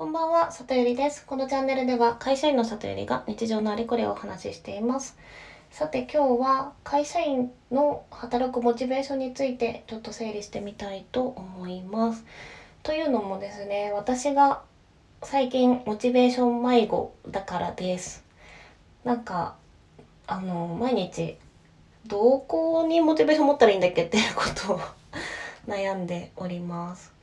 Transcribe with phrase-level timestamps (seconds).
[0.00, 1.26] こんばんは、里ゆりです。
[1.26, 5.18] このチャンネルでは会社員の里ゆりが日常のあれこれをお話ししています。
[5.70, 12.24] さて今日は会社員の働くモチベーションについてちょっと整理してみたいと思います。
[12.82, 14.62] というのもですね、私が
[15.22, 18.24] 最近モチベーション迷子だからです。
[19.04, 19.56] なんか
[20.26, 21.36] あの毎日
[22.06, 24.80] どこにモチベーション持ったらいいんだっけっていうことを
[25.68, 27.19] 悩んでおります。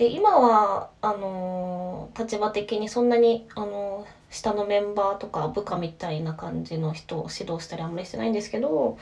[0.00, 8.96] で今はあの立場的にそんなに、あの下のメンバーとか部下みたいな感じの人を指導したりあんまりしてないんですけど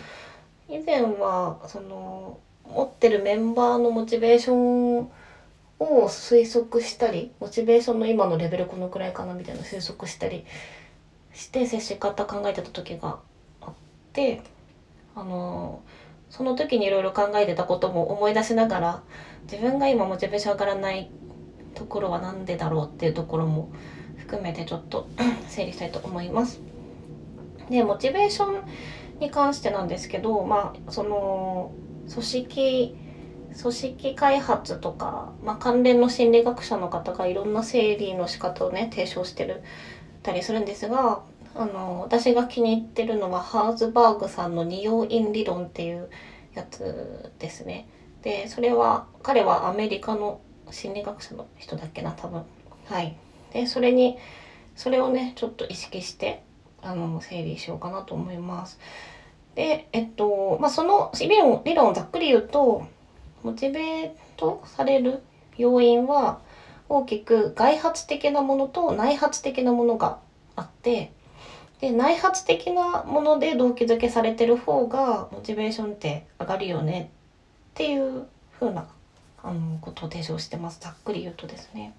[0.68, 5.08] 以前はその持ってるメンバーのモチベーションを
[5.78, 10.44] 推測したりモチベーションの今のレベルこのくらいかなみたいな推測したり
[11.32, 13.20] して接し方考えてた時が
[13.60, 13.74] あっ
[14.12, 14.40] て
[15.14, 15.97] あのー
[16.30, 19.02] その時にいろいろ考えてたことも思い出しながら
[19.50, 21.10] 自分が今モチベーション上がらない
[21.74, 23.70] ところは何でだろうっていうところも
[24.16, 25.08] 含めてちょっと
[25.48, 26.60] 整理したいと思います。
[27.70, 28.64] でモチベーション
[29.20, 31.72] に関してなんですけどまあその
[32.10, 32.96] 組織
[33.60, 39.62] 組織開発とか、まあ、関連の心理学者の方がいろんな整理の仕方をね提唱してる
[40.22, 41.22] たりするんですが
[41.54, 46.08] あの私が気に入ってるのはハーズバーグさんの二要因理論っていう
[46.54, 47.88] やつですね。
[48.22, 52.42] でそれは彼はアメリカの心理学者の人だっけな多分。
[52.86, 53.16] はい。
[53.52, 54.18] でそれに
[54.76, 56.42] それをねちょっと意識して
[56.82, 58.78] あの整理しようかなと思います。
[59.54, 62.86] でえっとまあその理論理論をざっくり言うと
[63.42, 65.22] モチベートされる
[65.56, 66.40] 要因は
[66.88, 70.18] 大きく外発的なものと内発的なものが
[70.56, 71.12] あって
[71.80, 77.10] で内発的なもので動機づけされてる方がモチベーションって上がるよね
[77.70, 78.26] っていう
[78.58, 78.88] 風な
[79.42, 81.94] あのことを提唱してますざっくり言うとですね。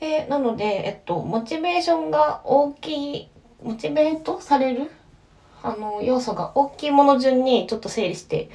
[0.00, 3.28] でなので、えっと、モチベーションが大きい
[3.62, 4.90] モチベートされる
[5.62, 8.50] あの要素が大きいもの順にちょっと整理して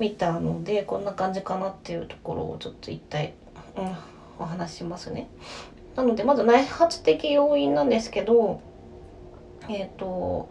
[0.00, 3.34] みたのでこんな感じかなっていうところをちょっと一体、
[3.76, 3.96] うん、
[4.40, 5.28] お話ししますね。
[5.94, 8.60] なのでまず内発的要因なんですけど
[9.68, 10.50] えっ、と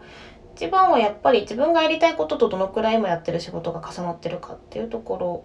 [0.54, 5.44] 一番はやっぱり自分がやりたいこととどのくらい今やってる仕事が重なってるかっていうところ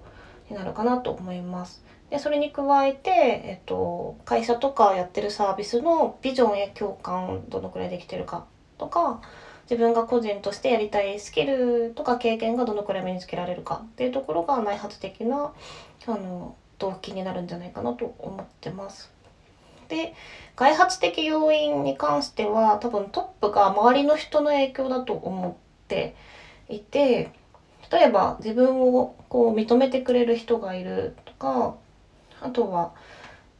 [0.49, 1.83] になるかなと思います。
[2.09, 8.45] でそれに加えて、えっと、会社とかやってるサービスのビジョンや共感どのくらいできてるか
[8.77, 9.21] とか
[9.69, 15.51] 自分が個人としてやりたいスキルとか経験がどのくらい身につけられるかっていうところが内発的な
[16.05, 19.16] あの動機になるんじゃないかなと思ってます。
[19.87, 20.13] で
[20.55, 25.53] 外発的要因に関しては多分トップが周りの人の影響だと思っ
[25.87, 26.15] て
[26.69, 27.31] いて
[27.91, 31.75] 例えば自分をこう認めてくれる人がいるとか
[32.41, 32.91] あとは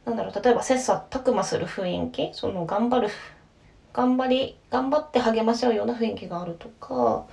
[0.04, 3.08] なんだろう例えば切磋琢磨する雰囲気その頑張る
[3.92, 7.24] 頑張り頑張って励まし合うような雰囲気があるとか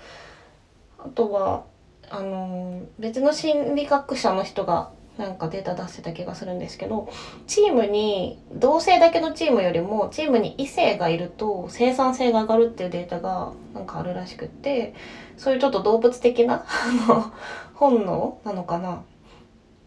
[1.00, 1.64] あとは
[2.10, 7.10] あの別の心理学者の人がなんかデータ出してた気がするんですけど
[7.48, 14.94] チームに同性だけのチームよりもチームに異性がいると生産性が上がるっていうデータがなんかあるらしくって
[15.38, 17.34] そういうちょっと動物的なあの
[17.74, 19.04] 本能なのかな？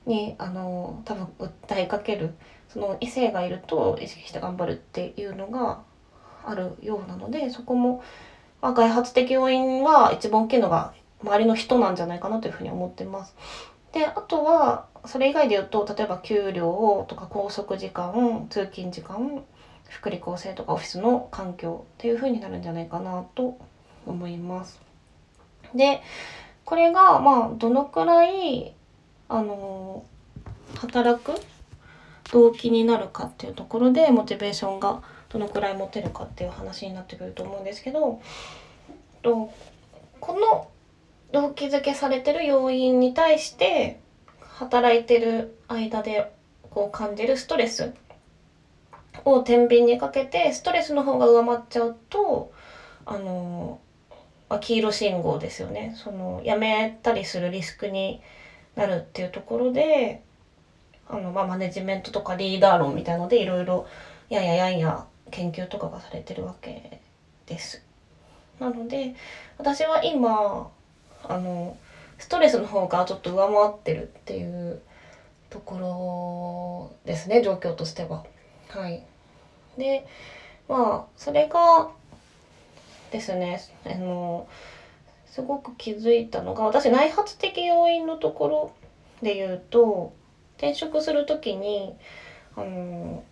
[0.07, 2.35] にあの多分訴えかける
[2.71, 5.83] その異性がいると意識して頑張るっていうのが
[6.47, 8.03] あるようなのでそこも、
[8.63, 13.35] まあ、外発的要因は一番大きいのが周りの人なんじゃないかなというふうに思ってます。
[13.99, 19.43] であとはそれ以外で言うと例えば給料とか拘束時間通勤時間
[19.89, 23.59] 福利厚生とかオフィスの環境っていう風になるんじゃないかなと
[24.07, 24.81] 思います。
[25.75, 26.01] で
[26.65, 28.73] これがまあどのくらい
[29.29, 30.05] あの
[30.77, 31.33] 働く
[32.31, 38.21] 動機になるかっていうところでモチベーションがどのくらい持てるかっていう話になってくると思うんですけど
[39.23, 39.53] と
[40.21, 40.69] この
[41.33, 44.01] 動機づけされてる要因に対して
[44.41, 46.33] 働いてる間で
[46.71, 47.93] こう感じるストレス
[49.25, 52.53] を天秤にかけてストレスの方が上回っちゃうと
[53.05, 53.81] あの
[54.61, 58.21] 黄色信号ですよねそのやめたりするリスクに
[58.77, 60.23] なるっていうところで
[61.09, 63.87] あの、まあ、マネジメントとかリーダー論みたいのでいろいろ
[64.31, 67.01] やんややんや研究とかがされてるわけ
[67.47, 67.83] です。
[68.59, 69.15] なので
[69.59, 70.71] 私は今
[71.25, 71.77] あの
[72.19, 74.81] ストレスの方がちょっと上回ってるっていう
[75.51, 78.25] ところですね状況としては。
[78.69, 79.05] はい、
[79.79, 80.07] で
[80.69, 81.91] まあそれが
[83.11, 84.47] ですねあの
[85.27, 88.73] すごく気づいたのが私内発的要因のところ
[89.23, 90.13] で言うと
[90.57, 91.95] 転職する時に
[92.57, 93.23] あの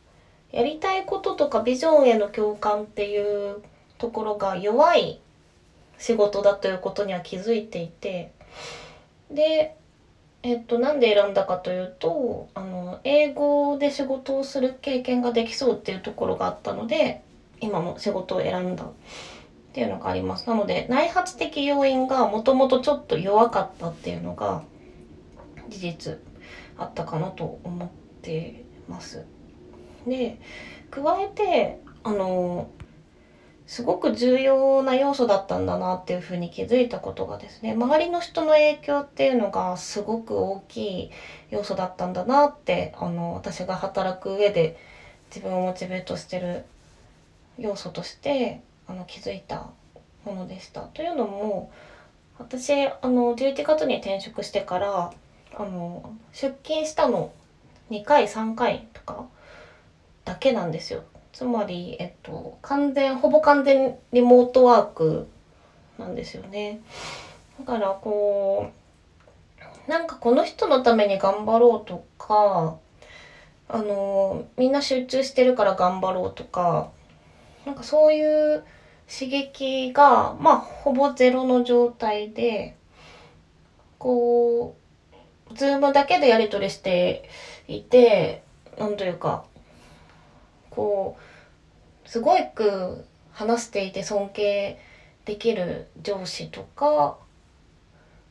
[0.52, 3.62] やりたいこととかビジョンへの共感っていう
[3.98, 5.20] ところが弱い
[5.98, 8.32] 仕事だということには気づいていて
[9.30, 9.76] で
[10.42, 17.22] えっとなんで選んだかというとあの英語で仕事をする経験ができそうっていうところがあったので
[17.60, 18.92] 今の仕事を選んだっ
[19.72, 24.62] ていうのがありますなので内発的要因がもともとちょっと弱かったっていうのが
[25.68, 26.18] 事実
[26.78, 27.88] あったかなと思っ
[28.22, 29.24] てます。
[30.06, 30.38] で
[30.90, 32.70] 加えてあの
[33.66, 41.10] すごく重要な要素だったんだなっていうふうに気づいたことがですね周りの人の影響っていうのがすごく大きい
[41.50, 44.78] 要素だったんだなってあの私が働く上で
[45.34, 46.64] 自分をモチベートしてる
[47.58, 49.70] 要素としてあの気づいた
[50.24, 50.82] ものでした。
[50.82, 51.70] というのも
[52.38, 55.12] 私あの11月に転職してから
[55.56, 57.32] あの出勤したの
[57.90, 59.26] 2回3回とか
[60.24, 61.02] だけなんですよ。
[61.36, 65.28] つまり、えっと、完全ほぼ完全リモートワーク
[65.98, 66.80] なんですよね。
[67.58, 68.70] だからこ
[69.86, 72.78] うなんかこの人のために頑張ろうとか
[73.68, 76.88] あのみんな集中してるから頑張ろうとか
[77.66, 78.64] なんかそういう
[79.06, 82.74] 刺激がまあほぼゼロの状態で
[83.98, 84.74] こ
[85.50, 87.28] うズームだけでやり取りして
[87.68, 88.40] いて
[88.78, 89.44] なんというか
[90.76, 91.16] こ
[92.04, 94.78] うすごく話していて尊敬
[95.24, 97.18] できる上司とか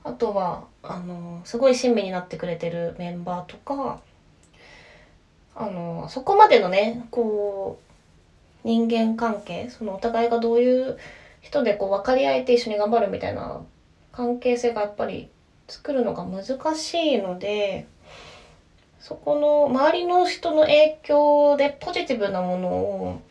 [0.03, 3.99] あとはあのすごい親身になってくれてるメンバーとか
[5.55, 7.79] あのそこまでのねこ
[8.63, 10.97] う人間関係そのお互いがどういう
[11.41, 13.61] 人でこう分かり合えて一緒に頑張るみたいな
[14.11, 15.29] 関係性がやっぱり
[15.67, 17.87] 作るのが難しいので
[19.05, 23.21] そこの周りの人の影響でポジティブなものを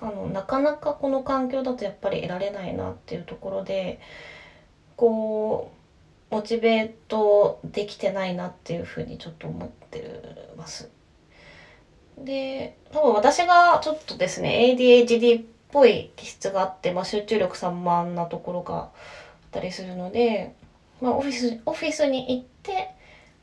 [0.00, 4.00] あのなかなかこの環境だとやっぱり得られないなっていうところで
[4.96, 5.70] こ
[6.30, 10.18] うモチベートできてないなっていうふうにちょっと思って
[10.56, 10.88] ます。
[12.16, 18.90] で、多分私がちょっとですね、ADHD っぽい気質があって、まあ、集中力散漫なところがあっ
[19.50, 20.54] たりするので、
[21.02, 22.95] まあ、オフィス、オフィスに行って、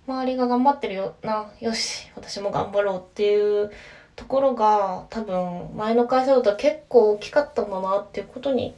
[0.08, 3.72] 周りが頑張ってるよな、よし、私も頑張ろうっていう
[4.16, 8.76] ところが、多分、前の会社だと結構大きかったんだなっていうことに、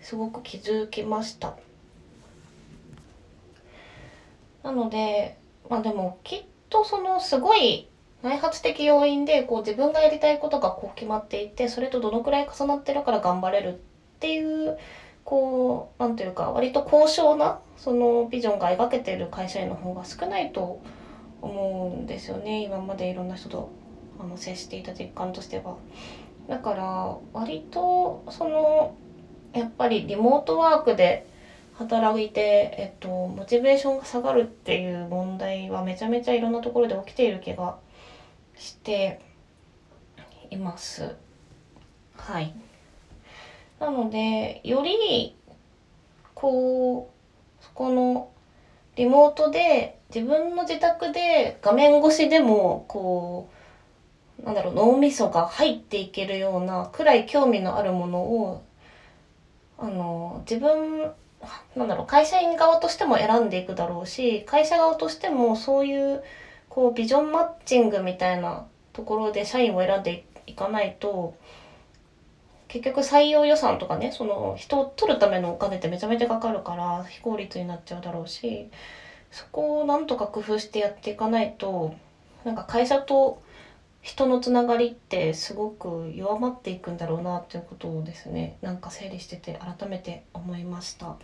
[0.00, 1.56] すごく気づきました。
[4.62, 5.36] なので、
[5.68, 7.88] まあでも、きっとそのすごい
[8.24, 13.76] 内発的要因でこう自分がやりたいことがこう決まっていてそれとどのくらい重なってるから頑張れるっ
[14.18, 14.78] ていう
[15.24, 20.82] こう何というか割と高尚なそのビジョンが描けてる会社員の方が少ないと
[21.40, 23.70] 思うんですよね今までいろんな人と
[24.18, 25.76] あの接していた実感としては。
[26.48, 28.94] だから割とその
[29.54, 31.26] やっぱりリモートワークで
[31.74, 37.76] 働いて、えっと、モチベーションが下がるっていう問題はめちゃめちゃいろんなところで起きている気が
[38.56, 39.20] して
[40.50, 41.16] います。
[42.16, 42.52] はい。
[43.84, 45.36] なのでより
[46.34, 47.10] こ
[47.60, 48.30] うそこの
[48.96, 53.50] リモートで自分の自宅で画面越しでもこ
[54.42, 58.64] うなんだろう脳みそが入っていけるようなくらい興味のあるものを
[59.76, 61.10] あの自分
[61.76, 66.22] なんだろう会社員側としても選んでいくだろうし会社側としてもそういう
[66.70, 68.64] こうビジョンマッチングみたいな
[68.94, 71.36] ところで社員を選んでいかないと
[72.68, 78.68] 結局採用予算とかねその人を取るためのお金ってめちゃめちゃかかるから非効率になっちゃうだろうし
[79.30, 81.94] そこをなんとか工夫してやっていかないと
[82.44, 83.42] なんか会社と
[84.02, 91.16] 人のつながりってすごく弱まっていくんだろうなっていうことをですねなんか整理してて改めて思いました。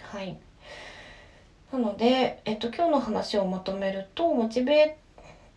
[0.00, 0.38] はい
[1.72, 5.07] なので、えっと、今日の話をまとめるとモチベー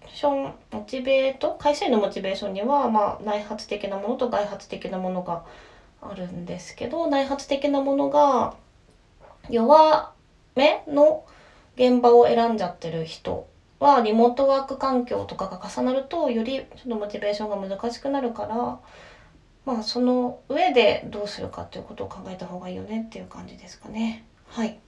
[0.08, 5.44] ションモチベート会社員のモチベーションには、まあ、内発的なものと外発的なものが
[6.02, 8.56] あるんですけど内発的なものが
[9.50, 10.12] 弱
[10.56, 11.26] めの
[11.76, 13.48] 現場を選んじゃってる人
[13.80, 18.80] はリモートワーク環境とかが重なるとよりちょっとモチベーションが難しくなるから
[19.66, 24.24] まあその上でどうするかっていうことを考えた方がいいよねっていう感じですかね。
[24.48, 24.80] はい。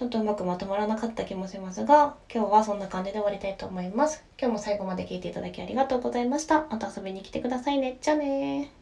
[0.00, 4.24] ちょっとうまくまとまらなかった気もしますが、今日はそんな感じで終わりたいと思います。
[4.40, 6.66] 今日も最後まで聞いていただきありがとうございました。
[6.70, 7.98] また遊びに来てくださいね。
[8.00, 8.79] じゃあね